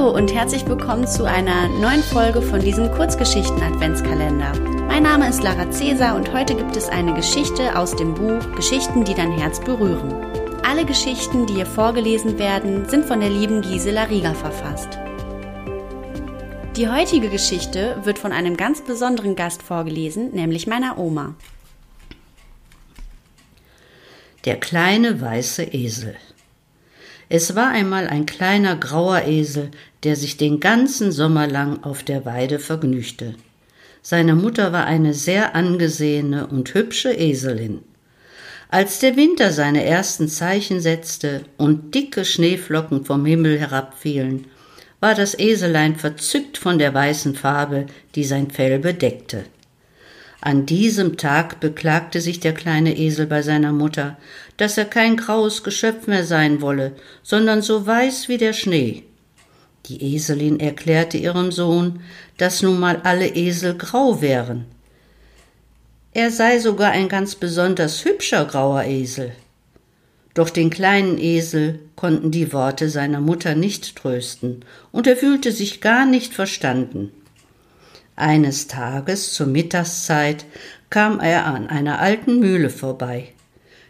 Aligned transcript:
Hallo 0.00 0.16
und 0.16 0.32
herzlich 0.32 0.66
willkommen 0.66 1.06
zu 1.06 1.26
einer 1.26 1.68
neuen 1.68 2.02
Folge 2.02 2.40
von 2.40 2.58
diesem 2.58 2.90
Kurzgeschichten-Adventskalender. 2.90 4.58
Mein 4.86 5.02
Name 5.02 5.28
ist 5.28 5.42
Lara 5.42 5.70
Cäsar 5.70 6.16
und 6.16 6.32
heute 6.32 6.54
gibt 6.54 6.74
es 6.74 6.88
eine 6.88 7.12
Geschichte 7.12 7.76
aus 7.78 7.94
dem 7.94 8.14
Buch 8.14 8.40
Geschichten, 8.56 9.04
die 9.04 9.12
dein 9.12 9.30
Herz 9.30 9.60
berühren. 9.60 10.14
Alle 10.66 10.86
Geschichten, 10.86 11.44
die 11.46 11.52
hier 11.52 11.66
vorgelesen 11.66 12.38
werden, 12.38 12.88
sind 12.88 13.04
von 13.04 13.20
der 13.20 13.28
lieben 13.28 13.60
Gisela 13.60 14.04
Rieger 14.04 14.34
verfasst. 14.34 14.88
Die 16.76 16.88
heutige 16.88 17.28
Geschichte 17.28 17.98
wird 18.02 18.18
von 18.18 18.32
einem 18.32 18.56
ganz 18.56 18.80
besonderen 18.80 19.36
Gast 19.36 19.62
vorgelesen, 19.62 20.30
nämlich 20.30 20.66
meiner 20.66 20.96
Oma. 20.96 21.34
Der 24.46 24.56
kleine 24.58 25.20
weiße 25.20 25.62
Esel. 25.62 26.16
Es 27.32 27.54
war 27.54 27.68
einmal 27.68 28.08
ein 28.08 28.26
kleiner 28.26 28.74
grauer 28.74 29.22
Esel, 29.22 29.70
der 30.02 30.16
sich 30.16 30.36
den 30.36 30.58
ganzen 30.58 31.12
Sommer 31.12 31.46
lang 31.46 31.84
auf 31.84 32.02
der 32.02 32.24
Weide 32.24 32.58
vergnügte. 32.58 33.36
Seine 34.02 34.34
Mutter 34.34 34.72
war 34.72 34.84
eine 34.84 35.14
sehr 35.14 35.54
angesehene 35.54 36.48
und 36.48 36.74
hübsche 36.74 37.12
Eselin. 37.12 37.82
Als 38.68 38.98
der 38.98 39.14
Winter 39.14 39.52
seine 39.52 39.84
ersten 39.84 40.26
Zeichen 40.26 40.80
setzte 40.80 41.42
und 41.56 41.94
dicke 41.94 42.24
Schneeflocken 42.24 43.04
vom 43.04 43.24
Himmel 43.24 43.60
herabfielen, 43.60 44.46
war 44.98 45.14
das 45.14 45.38
Eselein 45.38 45.94
verzückt 45.94 46.58
von 46.58 46.80
der 46.80 46.92
weißen 46.92 47.36
Farbe, 47.36 47.86
die 48.16 48.24
sein 48.24 48.50
Fell 48.50 48.80
bedeckte. 48.80 49.44
An 50.42 50.64
diesem 50.64 51.18
Tag 51.18 51.60
beklagte 51.60 52.20
sich 52.20 52.40
der 52.40 52.54
kleine 52.54 52.96
Esel 52.96 53.26
bei 53.26 53.42
seiner 53.42 53.72
Mutter, 53.72 54.16
dass 54.56 54.78
er 54.78 54.86
kein 54.86 55.16
graues 55.16 55.62
Geschöpf 55.62 56.06
mehr 56.06 56.24
sein 56.24 56.62
wolle, 56.62 56.92
sondern 57.22 57.60
so 57.60 57.86
weiß 57.86 58.28
wie 58.28 58.38
der 58.38 58.54
Schnee. 58.54 59.04
Die 59.86 60.14
Eselin 60.14 60.58
erklärte 60.58 61.18
ihrem 61.18 61.52
Sohn, 61.52 62.00
dass 62.38 62.62
nun 62.62 62.78
mal 62.78 63.00
alle 63.04 63.28
Esel 63.28 63.76
grau 63.76 64.22
wären. 64.22 64.64
Er 66.12 66.30
sei 66.30 66.58
sogar 66.58 66.90
ein 66.92 67.08
ganz 67.08 67.34
besonders 67.34 68.04
hübscher 68.04 68.44
grauer 68.46 68.84
Esel. 68.84 69.32
Doch 70.34 70.48
den 70.48 70.70
kleinen 70.70 71.18
Esel 71.18 71.80
konnten 71.96 72.30
die 72.30 72.52
Worte 72.52 72.88
seiner 72.88 73.20
Mutter 73.20 73.54
nicht 73.54 73.96
trösten, 73.96 74.64
und 74.90 75.06
er 75.06 75.16
fühlte 75.16 75.52
sich 75.52 75.80
gar 75.80 76.06
nicht 76.06 76.34
verstanden. 76.34 77.10
Eines 78.16 78.66
Tages 78.66 79.32
zur 79.32 79.46
Mittagszeit 79.46 80.44
kam 80.90 81.20
er 81.20 81.46
an 81.46 81.68
einer 81.68 82.00
alten 82.00 82.38
Mühle 82.38 82.70
vorbei. 82.70 83.28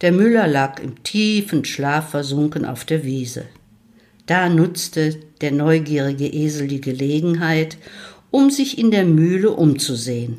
Der 0.00 0.12
Müller 0.12 0.46
lag 0.46 0.80
im 0.80 1.02
tiefen 1.02 1.64
Schlaf 1.64 2.10
versunken 2.10 2.64
auf 2.64 2.84
der 2.84 3.04
Wiese. 3.04 3.44
Da 4.26 4.48
nutzte 4.48 5.16
der 5.40 5.52
neugierige 5.52 6.26
Esel 6.26 6.68
die 6.68 6.80
Gelegenheit, 6.80 7.76
um 8.30 8.50
sich 8.50 8.78
in 8.78 8.90
der 8.90 9.04
Mühle 9.04 9.50
umzusehen. 9.50 10.38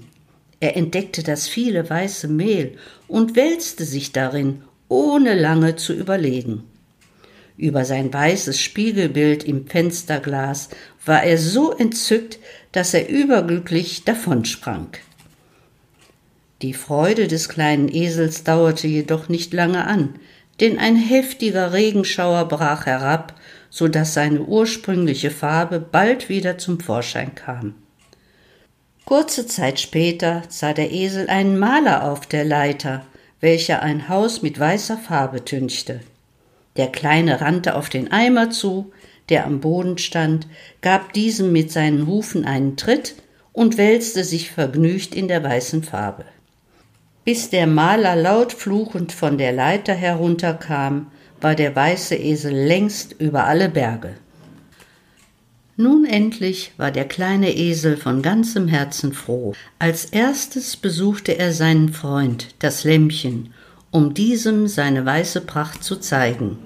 Er 0.60 0.78
entdeckte 0.78 1.23
das 1.23 1.48
viele 1.48 1.89
weiße 1.89 2.28
Mehl 2.28 2.78
und 3.08 3.36
wälzte 3.36 3.83
sich 3.83 4.14
darin, 4.14 4.64
ohne 4.88 5.33
lange 5.33 5.76
zu 5.76 5.94
überlegen. 5.94 6.64
Über 7.58 7.86
sein 7.86 8.11
weißes 8.11 8.59
Spiegelbild 8.59 9.43
im 9.43 9.67
Fensterglas 9.67 10.69
war 11.05 11.23
er 11.23 11.37
so 11.37 11.71
entzückt, 11.71 12.39
dass 12.71 12.93
er 12.93 13.09
überglücklich 13.09 14.03
davonsprang. 14.03 14.89
Die 16.61 16.73
Freude 16.73 17.27
des 17.27 17.49
kleinen 17.49 17.93
Esels 17.93 18.43
dauerte 18.43 18.87
jedoch 18.87 19.30
nicht 19.30 19.53
lange 19.53 19.86
an, 19.86 20.15
denn 20.59 20.80
ein 20.80 20.95
heftiger 20.95 21.73
Regenschauer 21.73 22.47
brach 22.47 22.86
herab, 22.86 23.39
so 23.70 23.87
dass 23.87 24.14
seine 24.14 24.41
ursprüngliche 24.41 25.30
Farbe 25.30 25.80
bald 25.80 26.30
wieder 26.30 26.58
zum 26.58 26.80
Vorschein 26.80 27.35
kam. 27.35 27.75
Kurze 29.05 29.45
Zeit 29.45 29.80
später 29.80 30.43
sah 30.47 30.73
der 30.73 30.91
Esel 30.91 31.27
einen 31.27 31.59
Maler 31.59 32.09
auf 32.09 32.25
der 32.25 32.45
Leiter, 32.45 33.05
welcher 33.41 33.81
ein 33.81 34.08
Haus 34.08 34.41
mit 34.41 34.59
weißer 34.59 34.97
Farbe 34.97 35.43
tünchte. 35.43 35.99
Der 36.76 36.88
Kleine 36.88 37.42
rannte 37.42 37.76
auf 37.76 37.89
den 37.89 38.11
Eimer 38.11 38.50
zu, 38.50 38.92
der 39.30 39.45
am 39.45 39.60
Boden 39.60 39.98
stand, 39.98 40.48
gab 40.82 41.14
diesem 41.14 41.52
mit 41.52 41.72
seinen 41.72 42.08
Hufen 42.08 42.45
einen 42.45 42.78
Tritt 42.78 43.16
und 43.52 43.78
wälzte 43.78 44.23
sich 44.23 44.52
vergnügt 44.52 45.16
in 45.16 45.28
der 45.28 45.44
weißen 45.44 45.83
Farbe. 45.83 46.26
Bis 47.23 47.50
der 47.50 47.67
Maler 47.67 48.16
laut 48.16 48.52
fluchend 48.52 49.12
von 49.12 49.38
der 49.38 49.54
Leiter 49.54 49.94
herunterkam, 49.94 51.08
war 51.39 51.56
der 51.56 51.76
weiße 51.76 52.16
Esel 52.16 52.54
längst 52.54 53.16
über 53.20 53.45
alle 53.45 53.70
Berge. 53.70 54.16
Nun 55.76 56.06
endlich 56.06 56.72
war 56.78 56.92
der 56.92 57.06
kleine 57.06 57.56
Esel 57.56 57.98
von 57.98 58.22
ganzem 58.22 58.67
Herzen 58.67 59.14
froh. 59.14 59.54
Als 59.80 60.06
erstes 60.06 60.78
besuchte 60.78 61.38
er 61.38 61.52
seinen 61.52 61.92
Freund, 61.94 62.50
das 62.60 62.83
Lämmchen, 62.83 63.54
um 63.93 64.15
diesem 64.15 64.67
seine 64.67 65.05
weiße 65.05 65.42
Pracht 65.42 65.83
zu 65.83 65.98
zeigen. 65.98 66.58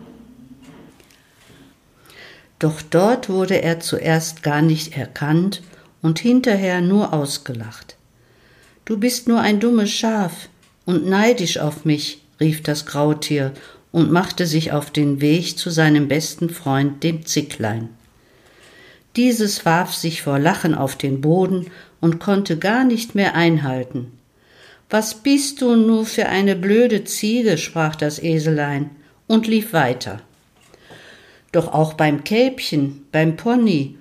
Doch 2.57 2.81
dort 2.81 3.27
wurde 3.27 3.61
er 3.61 3.81
zuerst 3.81 4.43
gar 4.43 4.61
nicht 4.61 4.97
erkannt 4.97 5.61
und 6.01 6.19
hinterher 6.19 6.79
nur 6.79 7.13
ausgelacht. 7.13 7.97
Du 8.85 8.97
bist 8.97 9.27
nur 9.27 9.41
ein 9.41 9.59
dummes 9.59 9.91
Schaf 9.91 10.47
und 10.85 11.05
neidisch 11.05 11.57
auf 11.59 11.83
mich, 11.83 12.23
rief 12.39 12.63
das 12.63 12.85
Grautier 12.85 13.51
und 13.91 14.09
machte 14.09 14.45
sich 14.45 14.71
auf 14.71 14.89
den 14.89 15.19
Weg 15.19 15.57
zu 15.57 15.69
seinem 15.69 16.07
besten 16.07 16.49
Freund, 16.49 17.03
dem 17.03 17.25
Zicklein. 17.25 17.89
Dieses 19.17 19.66
warf 19.66 19.93
sich 19.93 20.21
vor 20.21 20.39
Lachen 20.39 20.73
auf 20.73 20.95
den 20.95 21.19
Boden 21.19 21.71
und 21.99 22.19
konnte 22.19 22.57
gar 22.57 22.85
nicht 22.85 23.16
mehr 23.16 23.35
einhalten. 23.35 24.16
Was 24.89 25.15
bist 25.15 25.61
du 25.61 25.75
nur 25.75 26.05
für 26.05 26.27
eine 26.27 26.55
blöde 26.55 27.03
Ziege, 27.03 27.57
sprach 27.57 27.95
das 27.95 28.19
Eselein 28.23 28.91
und 29.27 29.45
lief 29.45 29.73
weiter. 29.73 30.21
Doch 31.51 31.73
auch 31.73 31.93
beim 31.93 32.23
Kälbchen, 32.23 33.05
beim 33.11 33.35
Pony 33.35 33.97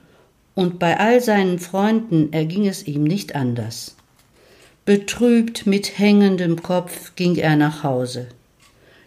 und 0.54 0.78
bei 0.78 0.98
all 0.98 1.20
seinen 1.20 1.58
Freunden 1.58 2.32
erging 2.32 2.66
es 2.66 2.86
ihm 2.86 3.04
nicht 3.04 3.34
anders. 3.34 3.96
Betrübt 4.84 5.66
mit 5.66 5.98
hängendem 5.98 6.62
Kopf 6.62 7.16
ging 7.16 7.34
er 7.36 7.56
nach 7.56 7.82
Hause. 7.82 8.28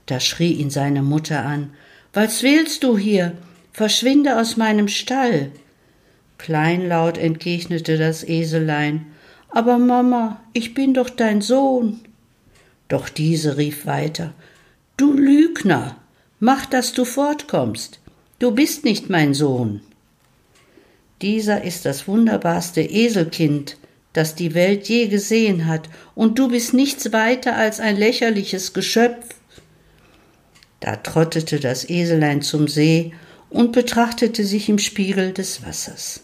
Da 0.06 0.20
schrie 0.20 0.54
ihn 0.54 0.70
seine 0.70 1.02
Mutter 1.02 1.46
an 1.46 1.72
Was 2.14 2.44
willst 2.44 2.84
du 2.84 2.98
hier? 2.98 3.38
Verschwinde 3.72 4.38
aus 4.38 4.58
meinem 4.58 4.90
Stall. 4.90 5.52
Kleinlaut 6.38 7.18
entgegnete 7.18 7.98
das 7.98 8.28
Eselein 8.28 9.06
aber 9.50 9.78
Mama, 9.78 10.42
ich 10.54 10.74
bin 10.74 10.94
doch 10.94 11.10
dein 11.10 11.42
Sohn. 11.42 12.02
Doch 12.88 13.10
diese 13.10 13.58
rief 13.58 13.86
weiter 13.86 14.34
Du 14.98 15.14
Lügner, 15.14 15.98
mach, 16.40 16.66
dass 16.66 16.94
du 16.94 17.06
fortkommst, 17.06 18.00
du 18.40 18.52
bist 18.52 18.84
nicht 18.84 19.10
mein 19.10 19.34
Sohn. 19.34 19.82
Dieser 21.22 21.64
ist 21.64 21.86
das 21.86 22.08
wunderbarste 22.08 22.82
Eselkind, 22.82 23.78
das 24.14 24.36
die 24.36 24.54
Welt 24.54 24.88
je 24.90 25.08
gesehen 25.08 25.68
hat, 25.68 25.90
und 26.16 26.40
du 26.40 26.50
bist 26.50 26.74
nichts 26.74 27.12
weiter 27.14 27.56
als 27.56 27.80
ein 27.80 27.98
lächerliches 27.98 28.74
Geschöpf. 28.74 29.36
Da 30.80 30.96
trottete 30.96 31.60
das 31.60 31.90
Eselein 31.90 32.42
zum 32.42 32.68
See 32.68 33.14
und 33.50 33.72
betrachtete 33.72 34.44
sich 34.44 34.70
im 34.70 34.80
Spiegel 34.80 35.34
des 35.34 35.66
Wassers. 35.66 36.22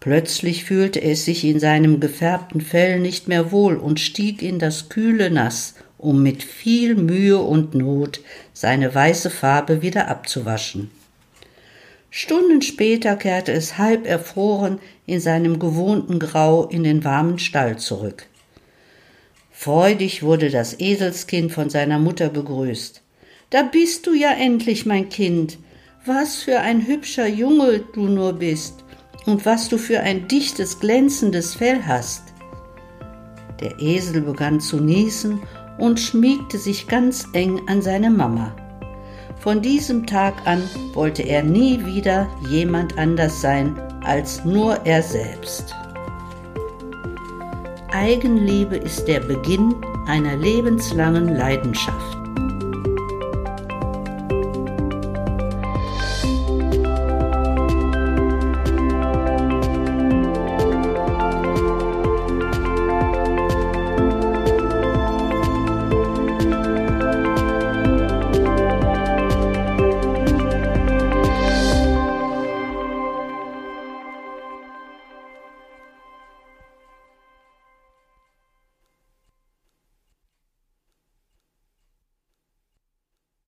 Plötzlich 0.00 0.64
fühlte 0.64 1.02
es 1.02 1.26
sich 1.26 1.44
in 1.44 1.60
seinem 1.60 2.00
gefärbten 2.00 2.62
Fell 2.62 2.98
nicht 3.00 3.28
mehr 3.28 3.52
wohl 3.52 3.76
und 3.76 4.00
stieg 4.00 4.40
in 4.40 4.58
das 4.58 4.88
kühle 4.88 5.30
Nass, 5.30 5.74
um 5.98 6.22
mit 6.22 6.42
viel 6.42 6.94
Mühe 6.94 7.38
und 7.38 7.74
Not 7.74 8.20
seine 8.54 8.94
weiße 8.94 9.28
Farbe 9.28 9.82
wieder 9.82 10.08
abzuwaschen. 10.08 10.90
Stunden 12.08 12.62
später 12.62 13.14
kehrte 13.16 13.52
es 13.52 13.76
halb 13.76 14.06
erfroren 14.06 14.80
in 15.04 15.20
seinem 15.20 15.58
gewohnten 15.58 16.18
Grau 16.18 16.66
in 16.66 16.82
den 16.82 17.04
warmen 17.04 17.38
Stall 17.38 17.78
zurück. 17.78 18.26
Freudig 19.52 20.22
wurde 20.22 20.48
das 20.48 20.80
Eselskind 20.80 21.52
von 21.52 21.68
seiner 21.68 21.98
Mutter 21.98 22.30
begrüßt. 22.30 23.02
Da 23.50 23.62
bist 23.64 24.06
du 24.06 24.14
ja 24.14 24.32
endlich, 24.32 24.86
mein 24.86 25.10
Kind. 25.10 25.58
Was 26.06 26.36
für 26.36 26.60
ein 26.60 26.86
hübscher 26.86 27.26
Junge 27.26 27.84
du 27.92 28.06
nur 28.06 28.32
bist 28.32 28.82
und 29.26 29.44
was 29.46 29.68
du 29.68 29.78
für 29.78 30.00
ein 30.00 30.28
dichtes, 30.28 30.78
glänzendes 30.80 31.54
Fell 31.54 31.80
hast. 31.86 32.22
Der 33.60 33.78
Esel 33.78 34.22
begann 34.22 34.60
zu 34.60 34.80
niesen 34.80 35.40
und 35.78 36.00
schmiegte 36.00 36.58
sich 36.58 36.88
ganz 36.88 37.26
eng 37.32 37.60
an 37.68 37.82
seine 37.82 38.10
Mama. 38.10 38.54
Von 39.38 39.62
diesem 39.62 40.06
Tag 40.06 40.34
an 40.46 40.62
wollte 40.92 41.22
er 41.22 41.42
nie 41.42 41.84
wieder 41.84 42.28
jemand 42.50 42.98
anders 42.98 43.40
sein 43.40 43.78
als 44.02 44.44
nur 44.44 44.86
er 44.86 45.02
selbst. 45.02 45.74
Eigenliebe 47.92 48.76
ist 48.76 49.06
der 49.08 49.20
Beginn 49.20 49.74
einer 50.06 50.36
lebenslangen 50.36 51.36
Leidenschaft. 51.36 52.18